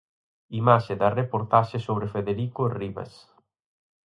[0.59, 3.11] Imaxe da reportaxe sobre Federico Ribas.